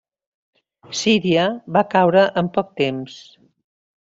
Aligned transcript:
Síria 0.99 1.43
va 1.77 1.85
caure 1.93 2.25
en 2.43 2.51
poc 2.57 2.73
temps. 2.83 3.21